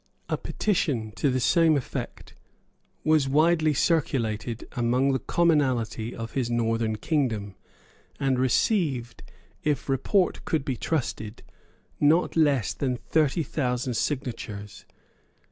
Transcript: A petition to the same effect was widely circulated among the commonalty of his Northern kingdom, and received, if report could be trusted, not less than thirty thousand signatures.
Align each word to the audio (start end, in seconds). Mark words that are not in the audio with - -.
A 0.29 0.35
petition 0.35 1.11
to 1.11 1.29
the 1.29 1.39
same 1.39 1.77
effect 1.77 2.33
was 3.03 3.29
widely 3.29 3.71
circulated 3.75 4.67
among 4.71 5.11
the 5.11 5.19
commonalty 5.19 6.15
of 6.15 6.31
his 6.31 6.49
Northern 6.49 6.95
kingdom, 6.95 7.53
and 8.19 8.39
received, 8.39 9.21
if 9.63 9.87
report 9.87 10.43
could 10.43 10.65
be 10.65 10.75
trusted, 10.75 11.43
not 11.99 12.35
less 12.35 12.73
than 12.73 12.97
thirty 12.97 13.43
thousand 13.43 13.93
signatures. 13.93 14.85